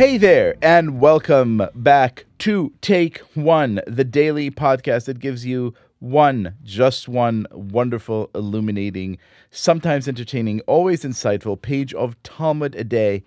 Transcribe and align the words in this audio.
Hey 0.00 0.16
there, 0.16 0.54
and 0.62 0.98
welcome 0.98 1.60
back 1.74 2.24
to 2.38 2.72
Take 2.80 3.18
One, 3.34 3.82
the 3.86 4.02
daily 4.02 4.50
podcast 4.50 5.04
that 5.04 5.18
gives 5.18 5.44
you 5.44 5.74
one, 5.98 6.54
just 6.62 7.06
one 7.06 7.46
wonderful, 7.52 8.30
illuminating, 8.34 9.18
sometimes 9.50 10.08
entertaining, 10.08 10.60
always 10.60 11.04
insightful 11.04 11.60
page 11.60 11.92
of 11.92 12.16
Talmud 12.22 12.74
a 12.76 12.82
day. 12.82 13.24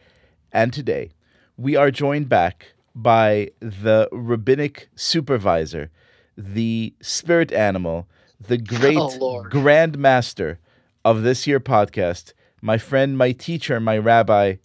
And 0.52 0.74
today, 0.74 1.12
we 1.58 1.76
are 1.76 1.92
joined 1.92 2.28
back 2.28 2.74
by 2.96 3.52
the 3.60 4.10
rabbinic 4.12 4.90
supervisor, 4.96 5.92
the 6.36 6.96
spirit 7.02 7.52
animal, 7.52 8.08
the 8.40 8.58
great 8.58 8.98
Oh, 8.98 9.16
Lord. 9.20 9.52
grand 9.52 10.00
master 10.00 10.58
of 11.06 11.22
this 11.22 11.44
here 11.44 11.60
podcast, 11.60 12.34
my 12.64 12.80
friend, 12.80 13.16
my 13.16 13.32
teacher, 13.32 13.80
my 13.80 13.96
rabbi, 13.96 14.56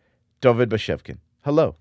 Dovid 0.40 0.70
Bashevkin. 0.70 1.18
Hello. 1.44 1.76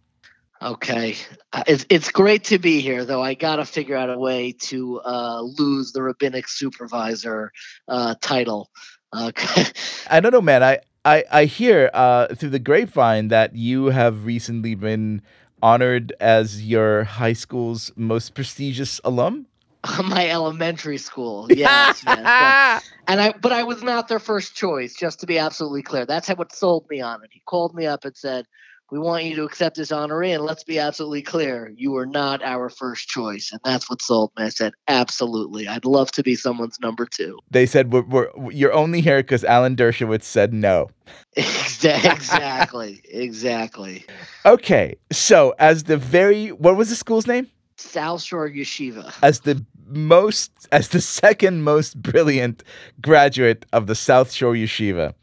Okay, 0.59 1.15
uh, 1.53 1.63
it's 1.67 1.85
it's 1.89 2.09
great 2.09 2.45
to 2.45 2.57
be 2.57 2.81
here, 2.81 3.05
though. 3.05 3.21
I 3.21 3.35
gotta 3.35 3.63
figure 3.63 3.95
out 3.95 4.09
a 4.09 4.17
way 4.17 4.53
to 4.53 4.99
uh, 5.01 5.41
lose 5.41 5.91
the 5.91 6.01
rabbinic 6.01 6.47
supervisor 6.47 7.51
uh, 7.87 8.15
title. 8.21 8.71
Uh, 9.13 9.31
I 10.09 10.19
don't 10.19 10.31
know, 10.31 10.41
man. 10.41 10.63
I 10.63 10.79
I, 11.05 11.23
I 11.31 11.45
hear 11.45 11.89
uh, 11.93 12.33
through 12.35 12.49
the 12.49 12.59
grapevine 12.59 13.29
that 13.29 13.55
you 13.55 13.85
have 13.85 14.25
recently 14.25 14.75
been 14.75 15.21
honored 15.61 16.11
as 16.19 16.67
your 16.67 17.05
high 17.05 17.33
school's 17.33 17.91
most 17.95 18.33
prestigious 18.33 18.99
alum. 19.03 19.45
my 20.03 20.27
elementary 20.27 20.97
school, 20.97 21.47
yes, 21.51 22.03
yes, 22.05 22.19
yes. 22.23 22.91
and 23.07 23.21
I 23.21 23.31
but 23.33 23.51
I 23.51 23.63
was 23.63 23.83
not 23.83 24.07
their 24.07 24.19
first 24.19 24.55
choice. 24.55 24.95
Just 24.95 25.19
to 25.21 25.27
be 25.27 25.37
absolutely 25.37 25.83
clear, 25.83 26.05
that's 26.05 26.27
what 26.29 26.53
sold 26.53 26.89
me 26.89 26.99
on 26.99 27.23
it. 27.23 27.29
He 27.31 27.41
called 27.45 27.75
me 27.75 27.85
up 27.85 28.05
and 28.05 28.15
said. 28.15 28.45
We 28.89 28.99
want 28.99 29.25
you 29.25 29.35
to 29.35 29.43
accept 29.43 29.75
this 29.75 29.91
honoree, 29.91 30.33
and 30.33 30.43
let's 30.43 30.63
be 30.63 30.79
absolutely 30.79 31.21
clear: 31.21 31.73
you 31.75 31.91
were 31.91 32.05
not 32.05 32.41
our 32.41 32.69
first 32.69 33.09
choice, 33.09 33.51
and 33.51 33.59
that's 33.63 33.89
what 33.89 34.01
sold 34.01 34.31
me. 34.37 34.45
I 34.45 34.49
said, 34.49 34.73
"Absolutely, 34.87 35.67
I'd 35.67 35.83
love 35.83 36.11
to 36.13 36.23
be 36.23 36.35
someone's 36.35 36.79
number 36.79 37.05
two. 37.05 37.37
They 37.51 37.65
said 37.65 37.91
we're, 37.91 38.03
we're, 38.03 38.29
you're 38.49 38.73
only 38.73 39.01
here 39.01 39.17
because 39.17 39.43
Alan 39.43 39.75
Dershowitz 39.75 40.23
said 40.23 40.53
no. 40.53 40.89
Exactly, 41.37 43.01
exactly. 43.05 44.05
Okay, 44.45 44.95
so 45.11 45.53
as 45.59 45.83
the 45.83 45.97
very 45.97 46.49
what 46.49 46.75
was 46.75 46.89
the 46.89 46.95
school's 46.95 47.27
name? 47.27 47.47
South 47.77 48.21
Shore 48.21 48.49
Yeshiva. 48.49 49.13
As 49.21 49.41
the 49.41 49.63
most 49.85 50.51
as 50.71 50.89
the 50.89 51.01
second 51.01 51.63
most 51.63 52.01
brilliant 52.01 52.63
graduate 53.01 53.65
of 53.73 53.87
the 53.87 53.95
South 53.95 54.31
Shore 54.31 54.53
Yeshiva, 54.53 55.13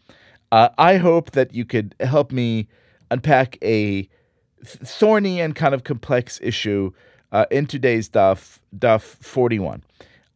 uh, 0.52 0.68
I 0.78 0.96
hope 0.96 1.32
that 1.32 1.54
you 1.54 1.64
could 1.64 1.94
help 2.00 2.30
me 2.30 2.68
unpack 3.14 3.56
a 3.62 4.08
thorny 4.64 5.40
and 5.40 5.54
kind 5.54 5.74
of 5.74 5.84
complex 5.84 6.40
issue 6.42 6.90
uh, 7.32 7.46
in 7.50 7.66
today's 7.66 8.08
Daf 8.08 8.58
Daf 8.76 9.02
41. 9.02 9.82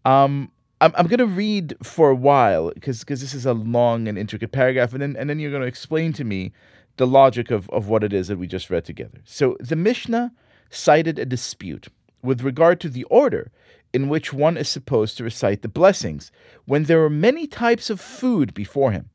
Um, 0.04 0.50
I'm, 0.80 0.92
I'm 0.96 1.08
going 1.08 1.18
to 1.18 1.26
read 1.26 1.76
for 1.82 2.08
a 2.08 2.14
while 2.14 2.70
because 2.72 3.02
this 3.02 3.34
is 3.34 3.44
a 3.44 3.52
long 3.52 4.06
and 4.06 4.16
intricate 4.16 4.52
paragraph, 4.52 4.92
and 4.92 5.02
then, 5.02 5.16
and 5.16 5.28
then 5.28 5.40
you're 5.40 5.50
going 5.50 5.62
to 5.62 5.68
explain 5.68 6.12
to 6.14 6.24
me 6.24 6.52
the 6.98 7.06
logic 7.06 7.50
of, 7.50 7.68
of 7.70 7.88
what 7.88 8.04
it 8.04 8.12
is 8.12 8.28
that 8.28 8.38
we 8.38 8.46
just 8.46 8.70
read 8.70 8.84
together. 8.84 9.18
So 9.24 9.56
the 9.60 9.76
Mishnah 9.76 10.32
cited 10.70 11.18
a 11.18 11.26
dispute 11.26 11.88
with 12.22 12.42
regard 12.42 12.80
to 12.80 12.88
the 12.88 13.04
order 13.04 13.50
in 13.92 14.08
which 14.08 14.32
one 14.32 14.56
is 14.56 14.68
supposed 14.68 15.16
to 15.16 15.24
recite 15.24 15.62
the 15.62 15.68
blessings 15.68 16.30
when 16.66 16.84
there 16.84 17.02
are 17.02 17.10
many 17.10 17.46
types 17.46 17.90
of 17.90 18.00
food 18.00 18.54
before 18.54 18.92
him. 18.92 19.10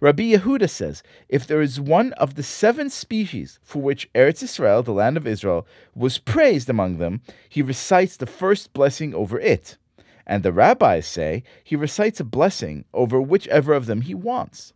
Rabbi 0.00 0.34
Yehuda 0.34 0.68
says, 0.68 1.02
if 1.28 1.46
there 1.46 1.62
is 1.62 1.80
one 1.80 2.12
of 2.14 2.34
the 2.34 2.42
seven 2.42 2.90
species 2.90 3.58
for 3.62 3.80
which 3.80 4.12
Eretz 4.12 4.42
Israel, 4.42 4.82
the 4.82 4.92
land 4.92 5.16
of 5.16 5.26
Israel, 5.26 5.66
was 5.94 6.18
praised 6.18 6.68
among 6.68 6.98
them, 6.98 7.22
he 7.48 7.62
recites 7.62 8.16
the 8.16 8.26
first 8.26 8.72
blessing 8.72 9.14
over 9.14 9.38
it. 9.38 9.76
And 10.26 10.42
the 10.42 10.52
rabbis 10.52 11.06
say 11.06 11.42
he 11.62 11.76
recites 11.76 12.20
a 12.20 12.24
blessing 12.24 12.84
over 12.92 13.20
whichever 13.20 13.72
of 13.74 13.86
them 13.86 14.02
he 14.02 14.14
wants. 14.14 14.72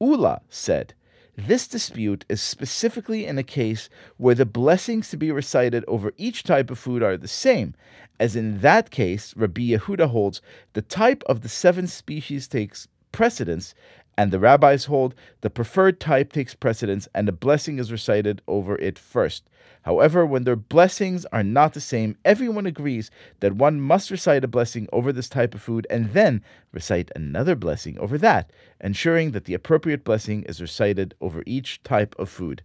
Ula 0.00 0.42
said, 0.48 0.94
this 1.36 1.66
dispute 1.66 2.24
is 2.28 2.42
specifically 2.42 3.24
in 3.24 3.38
a 3.38 3.42
case 3.42 3.88
where 4.18 4.34
the 4.34 4.44
blessings 4.44 5.08
to 5.10 5.16
be 5.16 5.32
recited 5.32 5.84
over 5.88 6.12
each 6.18 6.42
type 6.42 6.70
of 6.70 6.78
food 6.78 7.02
are 7.02 7.16
the 7.16 7.28
same, 7.28 7.74
as 8.18 8.36
in 8.36 8.60
that 8.60 8.90
case, 8.90 9.34
Rabbi 9.34 9.62
Yehuda 9.62 10.10
holds 10.10 10.42
the 10.74 10.82
type 10.82 11.22
of 11.26 11.40
the 11.40 11.48
seven 11.48 11.86
species 11.86 12.46
takes 12.46 12.88
precedence, 13.12 13.74
and 14.20 14.32
the 14.32 14.38
rabbis 14.38 14.84
hold 14.84 15.14
the 15.40 15.48
preferred 15.48 15.98
type 15.98 16.30
takes 16.30 16.54
precedence 16.54 17.08
and 17.14 17.26
a 17.26 17.32
blessing 17.32 17.78
is 17.78 17.90
recited 17.90 18.42
over 18.46 18.76
it 18.76 18.98
first. 18.98 19.44
However, 19.80 20.26
when 20.26 20.44
their 20.44 20.56
blessings 20.56 21.24
are 21.32 21.42
not 21.42 21.72
the 21.72 21.80
same, 21.80 22.18
everyone 22.22 22.66
agrees 22.66 23.10
that 23.40 23.54
one 23.54 23.80
must 23.80 24.10
recite 24.10 24.44
a 24.44 24.48
blessing 24.48 24.86
over 24.92 25.10
this 25.10 25.30
type 25.30 25.54
of 25.54 25.62
food 25.62 25.86
and 25.88 26.12
then 26.12 26.44
recite 26.70 27.10
another 27.16 27.56
blessing 27.56 27.98
over 27.98 28.18
that, 28.18 28.50
ensuring 28.78 29.30
that 29.30 29.46
the 29.46 29.54
appropriate 29.54 30.04
blessing 30.04 30.42
is 30.42 30.60
recited 30.60 31.14
over 31.22 31.42
each 31.46 31.82
type 31.82 32.14
of 32.18 32.28
food. 32.28 32.62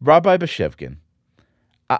Rabbi 0.00 0.38
Bashevkin, 0.38 0.96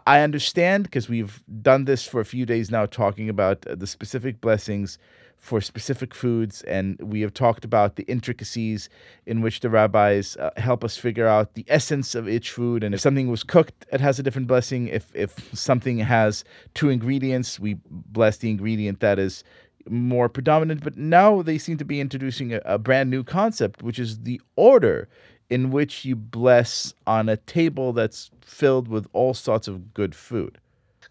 I- 0.06 0.21
understand 0.21 0.84
because 0.84 1.09
we've 1.09 1.43
done 1.62 1.84
this 1.84 2.06
for 2.06 2.21
a 2.21 2.25
few 2.25 2.47
days 2.47 2.71
now, 2.71 2.87
talking 2.87 3.28
about 3.28 3.67
uh, 3.67 3.75
the 3.75 3.87
specific 3.87 4.41
blessings 4.41 4.99
for 5.39 5.61
specific 5.61 6.15
foods, 6.15 6.62
and 6.62 7.01
we 7.01 7.23
have 7.23 7.33
talked 7.33 7.65
about 7.65 7.97
the 7.97 8.03
intricacies 8.05 8.91
in 9.25 9.41
which 9.41 9.61
the 9.61 9.71
rabbis 9.71 10.37
uh, 10.37 10.51
help 10.59 10.84
us 10.84 10.99
figure 10.99 11.27
out 11.27 11.55
the 11.55 11.65
essence 11.67 12.15
of 12.15 12.28
each 12.28 12.51
food. 12.51 12.84
And 12.84 12.95
if 12.95 13.01
something 13.01 13.28
was 13.28 13.43
cooked, 13.43 13.87
it 13.91 14.01
has 14.03 14.19
a 14.19 14.23
different 14.23 14.49
blessing. 14.49 14.89
If 14.89 15.11
if 15.15 15.51
something 15.59 15.99
has 15.99 16.45
two 16.75 16.91
ingredients, 16.91 17.59
we 17.59 17.78
bless 17.91 18.37
the 18.37 18.51
ingredient 18.51 19.01
that 19.01 19.19
is 19.19 19.43
more 19.89 20.28
predominant. 20.28 20.84
But 20.84 20.99
now 20.99 21.41
they 21.43 21.57
seem 21.57 21.78
to 21.78 21.87
be 21.87 22.01
introducing 22.01 22.53
a, 22.53 22.61
a 22.67 22.78
brand 22.78 23.11
new 23.11 23.25
concept, 23.25 23.83
which 23.83 23.99
is 23.99 24.21
the 24.21 24.41
order 24.57 25.09
in 25.50 25.71
which 25.71 26.05
you 26.05 26.16
bless 26.16 26.94
on 27.06 27.28
a 27.28 27.37
table 27.37 27.93
that's 27.93 28.31
filled 28.41 28.88
with 28.88 29.06
all 29.12 29.34
sorts 29.34 29.69
of 29.69 29.93
good 29.93 30.15
food. 30.15 30.59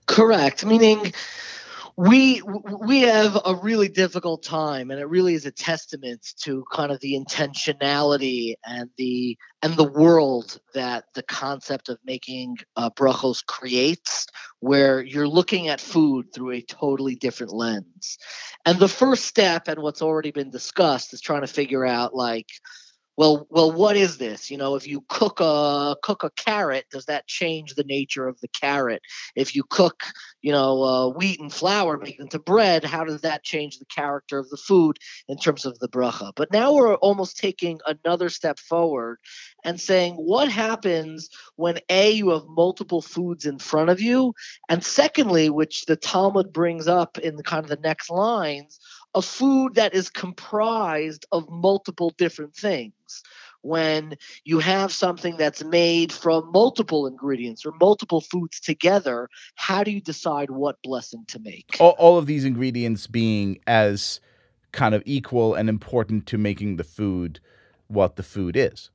Correct. 0.08 0.66
Meaning, 0.66 1.14
we 2.00 2.42
we 2.42 3.02
have 3.02 3.38
a 3.46 3.56
really 3.56 3.90
difficult 3.90 4.42
time, 4.42 4.90
and 4.90 5.02
it 5.02 5.10
really 5.10 5.34
is 5.34 5.46
a 5.46 5.52
testament 5.52 6.34
to 6.44 6.64
kind 6.72 6.94
of 6.94 7.02
the 7.02 7.14
intentionality 7.14 8.54
and 8.66 8.90
the 8.98 9.38
and 9.62 9.76
the 9.76 9.84
world 9.84 10.62
that 10.74 11.04
the 11.14 11.24
concept 11.24 11.90
of 11.90 11.98
making 12.06 12.56
uh, 12.78 12.90
brachos 12.90 13.46
creates, 13.46 14.28
where 14.62 15.02
you're 15.02 15.28
looking 15.28 15.68
at 15.68 15.82
food 15.82 16.34
through 16.34 16.52
a 16.52 16.62
totally 16.62 17.16
different 17.16 17.52
lens. 17.52 18.18
And 18.66 18.80
the 18.80 18.88
first 18.88 19.26
step, 19.26 19.68
and 19.68 19.82
what's 19.82 20.02
already 20.02 20.32
been 20.32 20.52
discussed, 20.52 21.14
is 21.14 21.20
trying 21.20 21.42
to 21.42 21.48
figure 21.48 21.86
out 21.86 22.16
like 22.16 22.48
well 23.20 23.46
well 23.50 23.70
what 23.70 23.98
is 23.98 24.18
this? 24.18 24.50
You 24.50 24.58
know 24.58 24.76
if 24.76 24.88
you 24.88 25.04
cook 25.10 25.42
a 25.42 25.98
cook 26.02 26.24
a 26.24 26.30
carrot 26.30 26.86
does 26.90 27.08
that 27.08 27.28
change 27.28 27.76
the 27.76 27.84
nature 27.84 28.30
of 28.30 28.40
the 28.40 28.48
carrot? 28.48 29.02
If 29.36 29.56
you 29.58 29.64
cook 29.70 30.06
you 30.42 30.54
know 30.54 30.82
uh, 30.82 31.08
wheat 31.10 31.42
and 31.42 31.54
flour 31.54 31.98
make 31.98 32.18
it 32.18 32.22
into 32.22 32.40
bread 32.40 32.86
how 32.86 33.04
does 33.04 33.20
that 33.22 33.44
change 33.44 33.78
the 33.78 33.86
character 33.86 34.40
of 34.40 34.50
the 34.50 34.56
food 34.56 35.00
in 35.28 35.38
terms 35.38 35.66
of 35.66 35.78
the 35.80 35.90
bracha? 35.90 36.32
But 36.34 36.54
now 36.54 36.74
we're 36.74 36.96
almost 36.96 37.38
taking 37.38 37.82
another 37.86 38.30
step 38.30 38.58
forward 38.58 39.18
and 39.66 39.82
saying 39.82 40.16
what 40.16 40.50
happens 40.50 41.30
when 41.58 41.80
a 41.90 42.12
you 42.12 42.30
have 42.30 42.46
multiple 42.48 43.02
foods 43.02 43.46
in 43.46 43.60
front 43.60 43.90
of 43.90 44.00
you 44.00 44.34
and 44.70 44.82
secondly 44.82 45.50
which 45.50 45.86
the 45.88 45.98
talmud 45.98 46.54
brings 46.54 46.88
up 46.88 47.18
in 47.18 47.36
the 47.36 47.44
kind 47.44 47.66
of 47.66 47.70
the 47.70 47.84
next 47.84 48.10
lines 48.10 48.80
a 49.16 49.22
food 49.22 49.76
that 49.76 49.94
is 49.94 50.10
comprised 50.10 51.26
of 51.32 51.50
multiple 51.50 52.14
different 52.18 52.56
things. 52.56 52.94
When 53.62 54.16
you 54.46 54.60
have 54.60 54.94
something 54.94 55.36
that's 55.36 55.64
made 55.64 56.14
from 56.14 56.50
multiple 56.52 57.08
ingredients 57.08 57.66
or 57.66 57.74
multiple 57.82 58.22
foods 58.22 58.60
together, 58.60 59.28
how 59.56 59.84
do 59.84 59.92
you 59.92 60.00
decide 60.00 60.50
what 60.50 60.82
blessing 60.84 61.26
to 61.28 61.40
make? 61.40 61.76
All, 61.80 61.96
all 61.98 62.18
of 62.18 62.26
these 62.26 62.46
ingredients 62.46 63.08
being 63.08 63.60
as 63.68 64.22
kind 64.72 64.96
of 64.96 65.04
equal 65.06 65.56
and 65.56 65.68
important 65.68 66.26
to 66.28 66.38
making 66.38 66.78
the 66.78 66.84
food 66.84 67.40
what 67.88 68.16
the 68.16 68.24
food 68.24 68.56
is. 68.56 68.92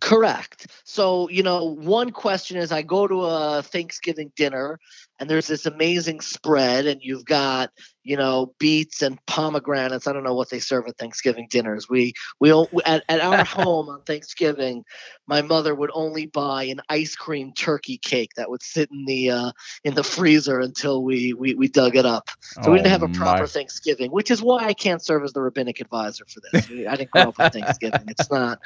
Correct. 0.00 0.66
So, 0.84 1.28
you 1.30 1.42
know, 1.42 1.64
one 1.64 2.10
question 2.10 2.56
is 2.58 2.70
I 2.70 2.82
go 2.82 3.06
to 3.06 3.22
a 3.24 3.62
Thanksgiving 3.62 4.32
dinner 4.36 4.78
and 5.18 5.30
there's 5.30 5.46
this 5.46 5.66
amazing 5.66 6.20
spread 6.20 6.86
and 6.86 7.00
you've 7.02 7.24
got, 7.24 7.70
you 8.02 8.16
know, 8.16 8.54
beets 8.58 9.00
and 9.02 9.18
pomegranates. 9.26 10.06
I 10.06 10.12
don't 10.12 10.24
know 10.24 10.34
what 10.34 10.50
they 10.50 10.58
serve 10.60 10.86
at 10.86 10.98
Thanksgiving 10.98 11.46
dinners. 11.50 11.88
We 11.88 12.12
we 12.40 12.50
at, 12.84 13.02
at 13.08 13.20
our 13.20 13.44
home 13.44 13.88
on 13.88 14.02
Thanksgiving, 14.02 14.84
my 15.26 15.40
mother 15.40 15.74
would 15.74 15.90
only 15.94 16.26
buy 16.26 16.64
an 16.64 16.80
ice 16.88 17.14
cream 17.14 17.52
turkey 17.52 17.98
cake 17.98 18.30
that 18.36 18.50
would 18.50 18.62
sit 18.62 18.90
in 18.90 19.04
the 19.06 19.30
uh, 19.30 19.52
in 19.84 19.94
the 19.94 20.04
freezer 20.04 20.60
until 20.60 21.02
we 21.02 21.32
we, 21.32 21.54
we 21.54 21.68
dug 21.68 21.96
it 21.96 22.04
up. 22.04 22.28
So 22.60 22.70
we 22.70 22.78
didn't 22.78 22.88
Oh, 22.88 22.90
have 22.90 23.02
a 23.02 23.08
proper 23.08 23.44
my. 23.44 23.46
Thanksgiving, 23.46 24.10
which 24.10 24.30
is 24.30 24.42
why 24.42 24.64
I 24.64 24.74
can't 24.74 25.02
serve 25.02 25.24
as 25.24 25.32
the 25.32 25.40
rabbinic 25.40 25.80
advisor 25.80 26.24
for 26.28 26.40
this. 26.52 26.66
I 26.88 26.96
didn't 26.96 27.10
grow 27.10 27.28
up 27.28 27.38
with 27.38 27.52
Thanksgiving. 27.52 28.04
It's 28.08 28.30
not 28.30 28.58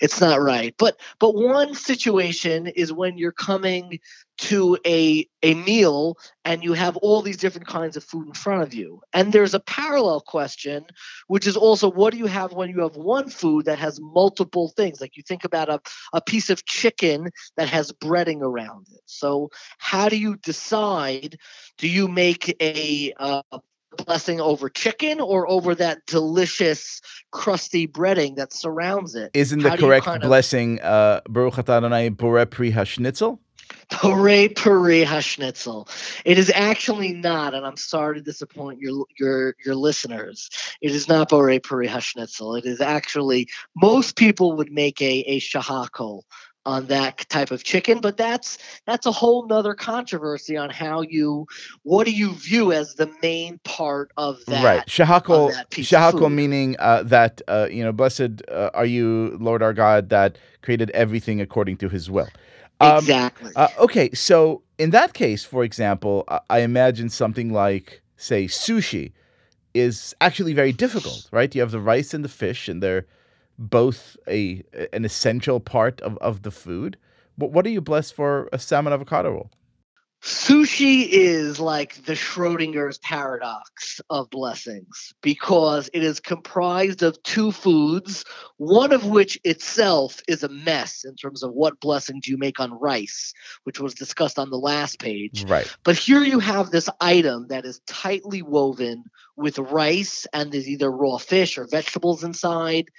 it's 0.00 0.20
not 0.20 0.40
right. 0.40 0.74
But 0.78 0.98
but 1.18 1.34
one 1.34 1.59
situation 1.74 2.66
is 2.66 2.92
when 2.92 3.18
you're 3.18 3.32
coming 3.32 4.00
to 4.38 4.78
a 4.86 5.26
a 5.42 5.54
meal 5.54 6.16
and 6.44 6.64
you 6.64 6.72
have 6.72 6.96
all 6.96 7.20
these 7.20 7.36
different 7.36 7.66
kinds 7.66 7.96
of 7.96 8.04
food 8.04 8.26
in 8.26 8.32
front 8.32 8.62
of 8.62 8.72
you. 8.72 9.00
And 9.12 9.32
there's 9.32 9.54
a 9.54 9.60
parallel 9.60 10.20
question 10.22 10.86
which 11.26 11.46
is 11.46 11.56
also 11.56 11.90
what 11.90 12.12
do 12.12 12.18
you 12.18 12.26
have 12.26 12.52
when 12.52 12.70
you 12.70 12.80
have 12.80 12.96
one 12.96 13.28
food 13.28 13.66
that 13.66 13.78
has 13.78 14.00
multiple 14.00 14.72
things? 14.76 15.00
Like 15.00 15.16
you 15.16 15.22
think 15.22 15.44
about 15.44 15.68
a, 15.68 15.80
a 16.12 16.20
piece 16.20 16.48
of 16.48 16.64
chicken 16.64 17.30
that 17.56 17.68
has 17.68 17.92
breading 17.92 18.40
around 18.40 18.86
it. 18.92 19.02
So 19.06 19.50
how 19.78 20.08
do 20.08 20.16
you 20.16 20.36
decide 20.36 21.36
do 21.76 21.88
you 21.88 22.08
make 22.08 22.56
a, 22.62 23.12
a 23.18 23.42
blessing 24.06 24.40
over 24.40 24.68
chicken 24.68 25.20
or 25.20 25.48
over 25.50 25.74
that 25.74 26.06
delicious 26.06 27.00
crusty 27.32 27.86
breading 27.86 28.36
that 28.36 28.52
surrounds 28.52 29.14
it 29.14 29.30
isn't 29.34 29.60
the 29.60 29.70
How 29.70 29.76
correct 29.76 30.06
of- 30.06 30.22
blessing 30.22 30.80
uh 30.80 31.20
Baruch 31.28 31.58
Adonai 31.58 32.10
boreh 32.10 32.48
pri 32.48 32.72
hashnitzel 32.72 33.38
Hooray, 33.92 34.48
puree, 34.48 35.04
Schnitzel. 35.04 35.88
It 36.24 36.38
is 36.38 36.50
actually 36.54 37.12
not, 37.12 37.54
and 37.54 37.64
I'm 37.64 37.76
sorry 37.76 38.16
to 38.16 38.20
disappoint 38.20 38.80
your 38.80 39.04
your 39.18 39.54
your 39.64 39.74
listeners. 39.76 40.48
It 40.80 40.92
is 40.92 41.08
not 41.08 41.30
Hooray, 41.30 41.60
puree, 41.60 41.88
Schnitzel. 42.00 42.56
It 42.56 42.64
is 42.66 42.80
actually 42.80 43.48
most 43.76 44.16
people 44.16 44.56
would 44.56 44.72
make 44.72 45.00
a 45.00 45.20
a 45.20 45.40
shahakol 45.40 46.22
on 46.66 46.86
that 46.86 47.18
type 47.28 47.50
of 47.50 47.64
chicken, 47.64 48.00
but 48.00 48.16
that's 48.16 48.58
that's 48.86 49.06
a 49.06 49.12
whole 49.12 49.46
nother 49.46 49.74
controversy 49.74 50.56
on 50.56 50.70
how 50.70 51.00
you 51.02 51.46
what 51.82 52.04
do 52.04 52.12
you 52.12 52.32
view 52.34 52.72
as 52.72 52.94
the 52.94 53.10
main 53.22 53.58
part 53.64 54.10
of 54.16 54.38
that. 54.46 54.62
right 54.62 54.86
shahakol 54.86 55.48
of 55.48 55.54
that 55.54 55.70
piece 55.70 55.92
of 55.92 55.98
shahakol 55.98 56.20
food. 56.20 56.30
meaning 56.32 56.76
uh, 56.78 57.02
that 57.02 57.40
uh, 57.48 57.66
you 57.70 57.82
know 57.82 57.92
blessed 57.92 58.42
uh, 58.50 58.70
are 58.74 58.84
you 58.86 59.36
lord 59.40 59.62
our 59.62 59.72
god 59.72 60.08
that 60.10 60.36
created 60.62 60.90
everything 60.90 61.40
according 61.40 61.76
to 61.76 61.88
his 61.88 62.10
will 62.10 62.28
Um, 62.80 62.98
exactly. 62.98 63.52
uh, 63.56 63.68
okay 63.78 64.10
so 64.12 64.62
in 64.78 64.90
that 64.90 65.12
case 65.14 65.44
for 65.44 65.64
example 65.64 66.24
I- 66.28 66.40
i 66.50 66.58
imagine 66.60 67.08
something 67.08 67.52
like 67.52 68.02
say 68.16 68.44
sushi 68.46 69.12
is 69.74 70.14
actually 70.20 70.52
very 70.52 70.72
difficult 70.72 71.28
right 71.32 71.54
you 71.54 71.60
have 71.62 71.70
the 71.70 71.80
rice 71.80 72.12
and 72.14 72.24
the 72.24 72.28
fish 72.28 72.68
and 72.68 72.82
they're 72.82 73.06
both 73.60 74.16
a 74.26 74.64
an 74.92 75.04
essential 75.04 75.60
part 75.60 76.00
of, 76.00 76.16
of 76.18 76.42
the 76.42 76.50
food 76.50 76.96
what, 77.36 77.52
what 77.52 77.66
are 77.66 77.70
you 77.70 77.80
blessed 77.80 78.14
for 78.14 78.48
a 78.52 78.58
salmon 78.58 78.92
avocado 78.92 79.30
roll 79.30 79.50
Sushi 80.22 81.08
is 81.08 81.58
like 81.58 82.04
the 82.04 82.12
Schrodinger's 82.12 82.98
paradox 82.98 84.02
of 84.10 84.28
blessings 84.28 85.14
because 85.22 85.88
it 85.94 86.02
is 86.04 86.20
comprised 86.20 87.02
of 87.02 87.22
two 87.22 87.50
foods, 87.50 88.24
one 88.58 88.92
of 88.92 89.06
which 89.06 89.40
itself 89.44 90.20
is 90.28 90.42
a 90.42 90.48
mess 90.50 91.04
in 91.04 91.16
terms 91.16 91.42
of 91.42 91.54
what 91.54 91.80
blessings 91.80 92.28
you 92.28 92.36
make 92.36 92.60
on 92.60 92.78
rice, 92.78 93.32
which 93.64 93.80
was 93.80 93.94
discussed 93.94 94.38
on 94.38 94.50
the 94.50 94.58
last 94.58 94.98
page. 94.98 95.44
right 95.48 95.74
But 95.84 95.96
here 95.96 96.22
you 96.22 96.38
have 96.38 96.70
this 96.70 96.90
item 97.00 97.46
that 97.48 97.64
is 97.64 97.80
tightly 97.86 98.42
woven 98.42 99.04
with 99.36 99.58
rice 99.58 100.26
and 100.34 100.52
there's 100.52 100.68
either 100.68 100.90
raw 100.90 101.16
fish 101.16 101.56
or 101.56 101.66
vegetables 101.66 102.22
inside. 102.22 102.90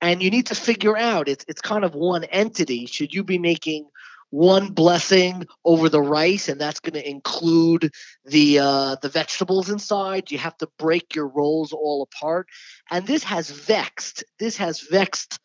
And 0.00 0.22
you 0.22 0.30
need 0.30 0.46
to 0.46 0.54
figure 0.54 0.96
out 0.96 1.28
it's 1.28 1.44
it's 1.48 1.60
kind 1.60 1.84
of 1.84 1.94
one 1.94 2.24
entity. 2.24 2.86
Should 2.86 3.14
you 3.14 3.24
be 3.24 3.38
making 3.38 3.88
one 4.30 4.72
blessing 4.72 5.46
over 5.64 5.90
the 5.90 6.00
rice 6.00 6.48
and 6.48 6.58
that's 6.58 6.80
going 6.80 6.94
to 6.94 7.08
include 7.08 7.90
the 8.24 8.58
uh, 8.58 8.96
the 9.02 9.08
vegetables 9.08 9.70
inside? 9.70 10.30
You 10.30 10.38
have 10.38 10.56
to 10.58 10.68
break 10.78 11.14
your 11.14 11.28
rolls 11.28 11.72
all 11.72 12.02
apart. 12.02 12.48
And 12.90 13.06
this 13.06 13.24
has 13.24 13.50
vexed 13.50 14.24
this 14.38 14.56
has 14.56 14.80
vexed 14.80 15.38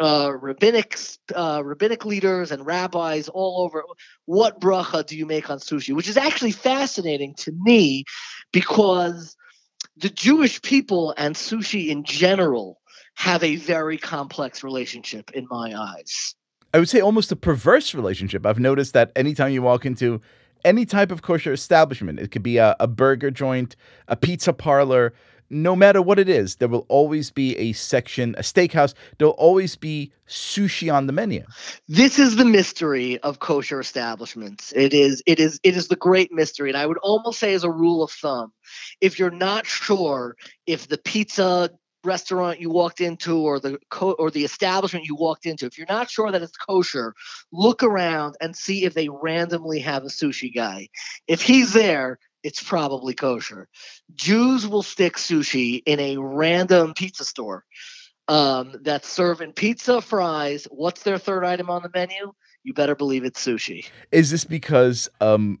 uh, 0.00 0.32
rabbinic 0.40 0.98
uh, 1.34 1.62
rabbinic 1.64 2.04
leaders 2.06 2.50
and 2.50 2.64
rabbis 2.64 3.28
all 3.28 3.62
over. 3.62 3.84
What 4.24 4.60
bracha 4.60 5.06
do 5.06 5.16
you 5.16 5.26
make 5.26 5.50
on 5.50 5.58
sushi? 5.58 5.94
Which 5.94 6.08
is 6.08 6.16
actually 6.16 6.52
fascinating 6.52 7.34
to 7.40 7.52
me 7.52 8.04
because 8.52 9.36
the 9.96 10.08
Jewish 10.08 10.62
people 10.62 11.14
and 11.16 11.34
sushi 11.34 11.88
in 11.88 12.04
general 12.04 12.79
have 13.20 13.44
a 13.44 13.56
very 13.56 13.98
complex 13.98 14.64
relationship 14.64 15.30
in 15.32 15.46
my 15.50 15.74
eyes 15.78 16.34
I 16.72 16.78
would 16.78 16.88
say 16.88 17.00
almost 17.00 17.32
a 17.32 17.36
perverse 17.36 17.94
relationship. 17.94 18.46
I've 18.46 18.60
noticed 18.60 18.92
that 18.94 19.10
anytime 19.16 19.50
you 19.50 19.60
walk 19.60 19.84
into 19.84 20.20
any 20.64 20.86
type 20.86 21.10
of 21.10 21.20
kosher 21.20 21.52
establishment, 21.52 22.20
it 22.20 22.30
could 22.30 22.44
be 22.44 22.58
a, 22.58 22.76
a 22.78 22.86
burger 22.86 23.32
joint, 23.32 23.74
a 24.06 24.14
pizza 24.14 24.52
parlor, 24.52 25.12
no 25.50 25.74
matter 25.74 26.00
what 26.00 26.20
it 26.20 26.28
is, 26.28 26.56
there 26.56 26.68
will 26.68 26.86
always 26.88 27.30
be 27.32 27.56
a 27.56 27.72
section, 27.72 28.36
a 28.38 28.42
steakhouse, 28.42 28.94
there'll 29.18 29.34
always 29.34 29.74
be 29.74 30.12
sushi 30.28 30.94
on 30.94 31.08
the 31.08 31.12
menu. 31.12 31.44
this 31.88 32.20
is 32.20 32.36
the 32.36 32.44
mystery 32.44 33.18
of 33.18 33.40
kosher 33.40 33.80
establishments 33.80 34.72
it 34.76 34.94
is 34.94 35.24
it 35.26 35.40
is 35.40 35.58
it 35.64 35.76
is 35.76 35.88
the 35.88 35.96
great 35.96 36.30
mystery 36.30 36.70
and 36.70 36.78
i 36.78 36.86
would 36.86 36.98
almost 36.98 37.40
say 37.40 37.52
as 37.52 37.64
a 37.64 37.70
rule 37.70 38.00
of 38.00 38.12
thumb 38.12 38.52
if 39.00 39.18
you're 39.18 39.28
not 39.28 39.66
sure 39.66 40.36
if 40.68 40.86
the 40.86 40.98
pizza 40.98 41.68
restaurant 42.04 42.60
you 42.60 42.70
walked 42.70 43.00
into 43.00 43.38
or 43.38 43.60
the 43.60 43.78
co- 43.90 44.12
or 44.12 44.30
the 44.30 44.44
establishment 44.44 45.04
you 45.06 45.14
walked 45.14 45.46
into 45.46 45.66
if 45.66 45.76
you're 45.76 45.86
not 45.88 46.10
sure 46.10 46.30
that 46.30 46.42
it's 46.42 46.56
kosher 46.56 47.14
look 47.52 47.82
around 47.82 48.36
and 48.40 48.56
see 48.56 48.84
if 48.84 48.94
they 48.94 49.08
randomly 49.08 49.80
have 49.80 50.02
a 50.04 50.08
sushi 50.08 50.54
guy 50.54 50.88
if 51.26 51.42
he's 51.42 51.72
there 51.72 52.18
it's 52.42 52.62
probably 52.62 53.14
kosher 53.14 53.68
jews 54.14 54.66
will 54.66 54.82
stick 54.82 55.16
sushi 55.16 55.82
in 55.84 56.00
a 56.00 56.16
random 56.16 56.94
pizza 56.94 57.24
store 57.24 57.64
um, 58.28 58.76
that's 58.82 59.08
serving 59.08 59.54
pizza, 59.54 60.00
fries. 60.00 60.68
What's 60.70 61.02
their 61.02 61.18
third 61.18 61.44
item 61.44 61.68
on 61.68 61.82
the 61.82 61.90
menu? 61.92 62.32
You 62.62 62.72
better 62.72 62.94
believe 62.94 63.24
it's 63.24 63.44
sushi. 63.44 63.86
Is 64.12 64.30
this 64.30 64.44
because 64.44 65.08
um 65.20 65.58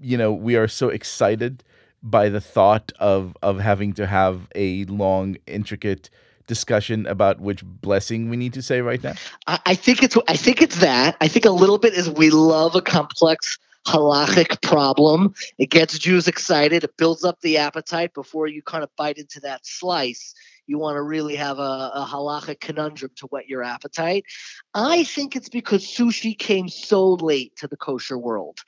you 0.00 0.16
know, 0.16 0.32
we 0.32 0.56
are 0.56 0.68
so 0.68 0.88
excited 0.88 1.64
by 2.02 2.28
the 2.28 2.40
thought 2.40 2.92
of 2.98 3.36
of 3.42 3.60
having 3.60 3.92
to 3.94 4.06
have 4.06 4.48
a 4.54 4.84
long, 4.84 5.36
intricate 5.46 6.10
discussion 6.46 7.06
about 7.06 7.40
which 7.40 7.64
blessing 7.64 8.30
we 8.30 8.36
need 8.36 8.54
to 8.54 8.62
say 8.62 8.80
right 8.80 9.02
now? 9.02 9.14
I, 9.46 9.58
I 9.66 9.74
think 9.74 10.02
it's 10.02 10.16
I 10.28 10.36
think 10.36 10.62
it's 10.62 10.80
that. 10.80 11.16
I 11.20 11.28
think 11.28 11.44
a 11.44 11.50
little 11.50 11.78
bit 11.78 11.94
is 11.94 12.10
we 12.10 12.30
love 12.30 12.74
a 12.74 12.82
complex 12.82 13.58
halachic 13.86 14.60
problem. 14.62 15.34
It 15.58 15.70
gets 15.70 15.98
Jews 15.98 16.28
excited. 16.28 16.84
It 16.84 16.96
builds 16.96 17.24
up 17.24 17.40
the 17.40 17.56
appetite 17.58 18.12
before 18.14 18.46
you 18.46 18.62
kind 18.62 18.84
of 18.84 18.90
bite 18.96 19.18
into 19.18 19.40
that 19.40 19.64
slice. 19.64 20.34
You 20.66 20.78
want 20.78 20.96
to 20.96 21.02
really 21.02 21.36
have 21.36 21.58
a, 21.58 21.92
a 21.94 22.06
halachic 22.10 22.60
conundrum 22.60 23.12
to 23.16 23.26
whet 23.28 23.48
your 23.48 23.62
appetite. 23.62 24.24
I 24.74 25.04
think 25.04 25.34
it's 25.34 25.48
because 25.48 25.86
sushi 25.86 26.38
came 26.38 26.68
so 26.68 27.14
late 27.14 27.56
to 27.56 27.68
the 27.68 27.76
kosher 27.76 28.18
world. 28.18 28.58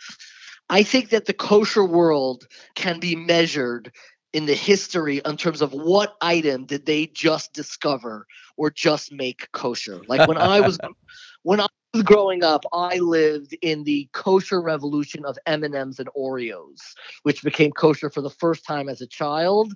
I 0.71 0.85
think 0.85 1.11
that 1.11 1.27
the 1.27 1.33
kosher 1.33 1.85
world 1.85 2.47
can 2.77 3.01
be 3.01 3.17
measured 3.17 3.93
in 4.33 4.47
the 4.47 4.55
history 4.55 5.21
in 5.25 5.37
terms 5.37 5.61
of 5.61 5.73
what 5.73 6.15
item 6.21 6.65
did 6.65 6.87
they 6.87 7.07
just 7.09 7.53
discover 7.53 8.27
or 8.57 8.71
just 8.71 9.13
make 9.13 9.51
kosher. 9.53 10.01
Like 10.07 10.29
when 10.29 10.39
I 10.39 10.61
was 10.61 10.79
when 11.43 11.61
I 11.61 11.67
was 11.93 12.05
growing 12.05 12.45
up, 12.45 12.65
I 12.73 12.99
lived 12.99 13.57
in 13.63 13.83
the 13.83 14.09
kosher 14.13 14.63
revolution 14.63 15.25
of 15.25 15.37
M&Ms 15.47 15.99
and 15.99 16.09
Oreos, 16.17 16.79
which 17.25 17.43
became 17.43 17.73
kosher 17.73 18.09
for 18.09 18.21
the 18.21 18.31
first 18.31 18.65
time 18.65 18.89
as 18.89 19.01
a 19.01 19.09
child, 19.09 19.75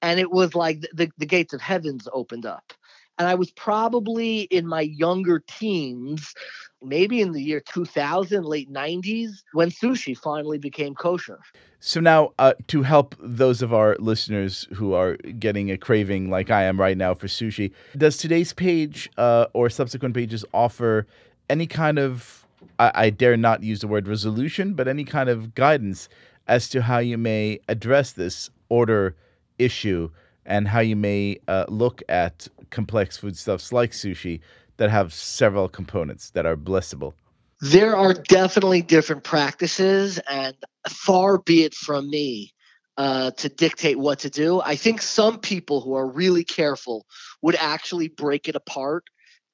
and 0.00 0.20
it 0.20 0.30
was 0.30 0.54
like 0.54 0.80
the, 0.80 0.88
the, 0.94 1.10
the 1.18 1.26
gates 1.26 1.52
of 1.52 1.60
heavens 1.60 2.06
opened 2.12 2.46
up. 2.46 2.72
And 3.18 3.28
I 3.28 3.34
was 3.34 3.50
probably 3.50 4.42
in 4.42 4.66
my 4.66 4.82
younger 4.82 5.42
teens, 5.46 6.34
maybe 6.82 7.20
in 7.20 7.32
the 7.32 7.42
year 7.42 7.60
2000, 7.60 8.44
late 8.44 8.70
90s, 8.70 9.42
when 9.52 9.70
sushi 9.70 10.16
finally 10.16 10.58
became 10.58 10.94
kosher. 10.94 11.40
So 11.80 12.00
now, 12.00 12.32
uh, 12.38 12.54
to 12.68 12.82
help 12.82 13.14
those 13.20 13.62
of 13.62 13.72
our 13.72 13.96
listeners 13.98 14.66
who 14.74 14.94
are 14.94 15.16
getting 15.38 15.70
a 15.70 15.78
craving 15.78 16.30
like 16.30 16.50
I 16.50 16.64
am 16.64 16.80
right 16.80 16.96
now 16.96 17.14
for 17.14 17.26
sushi, 17.26 17.72
does 17.96 18.16
today's 18.16 18.52
page 18.52 19.10
uh, 19.16 19.46
or 19.52 19.70
subsequent 19.70 20.14
pages 20.14 20.44
offer 20.52 21.06
any 21.48 21.66
kind 21.66 21.98
of, 21.98 22.46
I, 22.78 22.92
I 22.94 23.10
dare 23.10 23.36
not 23.36 23.62
use 23.62 23.80
the 23.80 23.88
word 23.88 24.08
resolution, 24.08 24.74
but 24.74 24.88
any 24.88 25.04
kind 25.04 25.28
of 25.28 25.54
guidance 25.54 26.08
as 26.48 26.68
to 26.70 26.82
how 26.82 26.98
you 26.98 27.18
may 27.18 27.60
address 27.68 28.12
this 28.12 28.50
order 28.68 29.14
issue 29.58 30.10
and 30.44 30.68
how 30.68 30.80
you 30.80 30.96
may 30.96 31.38
uh, 31.48 31.64
look 31.68 32.02
at 32.08 32.48
complex 32.70 33.16
foodstuffs 33.16 33.72
like 33.72 33.92
sushi 33.92 34.40
that 34.76 34.90
have 34.90 35.12
several 35.12 35.68
components 35.68 36.30
that 36.30 36.46
are 36.46 36.56
blessable? 36.56 37.14
there 37.60 37.96
are 37.96 38.12
definitely 38.12 38.82
different 38.82 39.24
practices, 39.24 40.18
and 40.30 40.54
far 40.88 41.38
be 41.38 41.64
it 41.64 41.74
from 41.74 42.08
me 42.10 42.52
uh, 42.96 43.30
to 43.32 43.48
dictate 43.48 43.98
what 43.98 44.18
to 44.20 44.30
do. 44.30 44.60
I 44.60 44.76
think 44.76 45.02
some 45.02 45.38
people 45.38 45.80
who 45.80 45.94
are 45.94 46.06
really 46.06 46.44
careful 46.44 47.06
would 47.42 47.56
actually 47.56 48.08
break 48.08 48.48
it 48.48 48.56
apart 48.56 49.04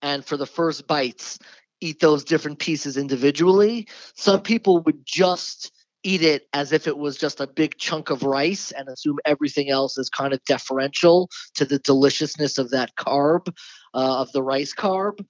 and 0.00 0.24
for 0.24 0.36
the 0.36 0.46
first 0.46 0.86
bites, 0.88 1.38
eat 1.80 2.00
those 2.00 2.24
different 2.24 2.58
pieces 2.58 2.96
individually. 2.96 3.88
Some 4.14 4.40
people 4.42 4.80
would 4.80 5.04
just 5.04 5.72
eat 6.04 6.22
it 6.22 6.48
as 6.52 6.72
if 6.72 6.86
it 6.86 6.98
was 6.98 7.16
just 7.16 7.40
a 7.40 7.46
big 7.46 7.76
chunk 7.78 8.10
of 8.10 8.22
rice 8.22 8.72
and 8.72 8.88
assume 8.88 9.18
everything 9.24 9.70
else 9.70 9.98
is 9.98 10.08
kind 10.08 10.32
of 10.32 10.44
deferential 10.44 11.30
to 11.54 11.64
the 11.64 11.78
deliciousness 11.78 12.58
of 12.58 12.70
that 12.70 12.94
carb, 12.96 13.48
uh, 13.94 14.20
of 14.20 14.32
the 14.32 14.42
rice 14.42 14.74
carb. 14.74 15.24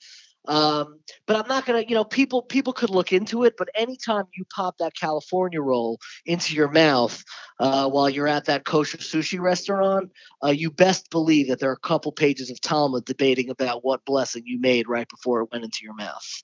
Um, 0.49 0.99
but 1.27 1.37
I'm 1.37 1.47
not 1.47 1.67
gonna, 1.67 1.85
you 1.87 1.95
know, 1.95 2.05
people 2.05 2.43
people 2.43 2.73
could 2.73 2.91
look 2.91 3.13
into 3.13 3.45
it. 3.45 3.55
But 3.57 3.69
anytime 3.75 4.25
you 4.37 4.45
pop 4.55 4.79
that 4.79 4.95
California 4.99 5.61
roll 5.61 6.01
into 6.27 6.55
your 6.55 6.71
mouth 6.71 7.23
uh, 7.61 7.89
while 7.89 8.11
you're 8.11 8.27
at 8.27 8.47
that 8.47 8.65
kosher 8.65 8.99
sushi 8.99 9.41
restaurant, 9.41 10.11
uh, 10.45 10.49
you 10.51 10.71
best 10.71 11.11
believe 11.11 11.49
that 11.49 11.61
there 11.61 11.71
are 11.71 11.75
a 11.75 11.89
couple 11.89 12.11
pages 12.11 12.51
of 12.51 12.61
Talmud 12.61 13.05
debating 13.05 13.51
about 13.51 13.85
what 13.85 14.05
blessing 14.05 14.43
you 14.45 14.59
made 14.59 14.89
right 14.89 15.09
before 15.09 15.43
it 15.43 15.49
went 15.53 15.65
into 15.65 15.81
your 15.83 15.95
mouth. 15.95 16.43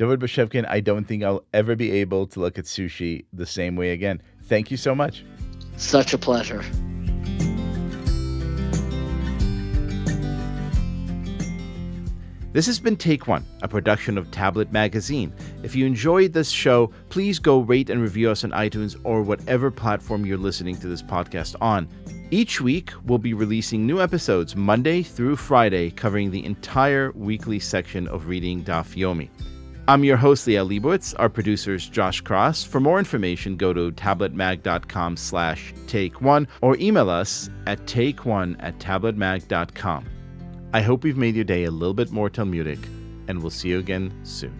Dovid 0.00 0.16
Bashevkin, 0.16 0.66
I 0.66 0.80
don't 0.80 1.04
think 1.04 1.22
I'll 1.22 1.44
ever 1.52 1.76
be 1.76 1.90
able 1.90 2.26
to 2.28 2.40
look 2.40 2.58
at 2.58 2.64
sushi 2.64 3.26
the 3.34 3.44
same 3.44 3.76
way 3.76 3.90
again. 3.90 4.22
Thank 4.44 4.70
you 4.70 4.78
so 4.78 4.94
much. 4.94 5.26
Such 5.76 6.14
a 6.14 6.18
pleasure. 6.18 6.64
This 12.54 12.64
has 12.64 12.80
been 12.80 12.96
Take 12.96 13.26
One, 13.26 13.44
a 13.60 13.68
production 13.68 14.16
of 14.16 14.30
Tablet 14.30 14.72
Magazine. 14.72 15.34
If 15.62 15.76
you 15.76 15.84
enjoyed 15.84 16.32
this 16.32 16.48
show, 16.48 16.90
please 17.10 17.38
go 17.38 17.60
rate 17.60 17.90
and 17.90 18.00
review 18.00 18.30
us 18.30 18.42
on 18.42 18.52
iTunes 18.52 18.98
or 19.04 19.20
whatever 19.20 19.70
platform 19.70 20.24
you're 20.24 20.38
listening 20.38 20.78
to 20.78 20.88
this 20.88 21.02
podcast 21.02 21.56
on. 21.60 21.86
Each 22.30 22.58
week, 22.62 22.92
we'll 23.04 23.18
be 23.18 23.34
releasing 23.34 23.86
new 23.86 24.00
episodes 24.00 24.56
Monday 24.56 25.02
through 25.02 25.36
Friday, 25.36 25.90
covering 25.90 26.30
the 26.30 26.42
entire 26.46 27.12
weekly 27.12 27.60
section 27.60 28.08
of 28.08 28.28
Reading 28.28 28.64
Daf 28.64 28.96
Yomi. 28.96 29.28
I'm 29.90 30.04
your 30.04 30.18
host, 30.18 30.46
Liel 30.46 30.68
Leibovitz. 30.68 31.16
Our 31.18 31.28
producer's 31.28 31.88
Josh 31.88 32.20
Cross. 32.20 32.62
For 32.62 32.78
more 32.78 33.00
information, 33.00 33.56
go 33.56 33.72
to 33.72 33.90
tabletmag.com 33.90 35.16
slash 35.16 35.74
take 35.88 36.20
one 36.20 36.46
or 36.60 36.76
email 36.76 37.10
us 37.10 37.50
at 37.66 37.88
take 37.88 38.24
one 38.24 38.54
at 38.60 38.78
tabletmag.com. 38.78 40.06
I 40.72 40.80
hope 40.80 41.02
we've 41.02 41.16
made 41.16 41.34
your 41.34 41.42
day 41.42 41.64
a 41.64 41.72
little 41.72 41.92
bit 41.92 42.12
more 42.12 42.30
Talmudic, 42.30 42.78
and 43.26 43.40
we'll 43.40 43.50
see 43.50 43.70
you 43.70 43.80
again 43.80 44.16
soon. 44.22 44.54